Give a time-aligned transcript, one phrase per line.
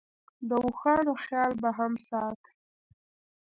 [0.49, 2.51] د اوښانو خیال به هم ساتې.